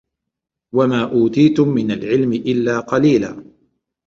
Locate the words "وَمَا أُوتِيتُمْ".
0.75-1.67